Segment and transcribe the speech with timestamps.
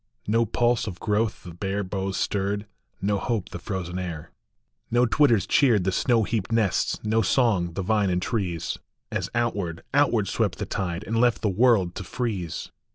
[0.25, 2.65] No pulse of growth the bare boughs stirred,
[3.03, 4.31] no hope the frozen air;
[4.89, 8.79] No twitters cheered the snow heaped nests, no songs the vine and trees,
[9.11, 12.71] As outward, outward swept the tide, and left the world to freeze.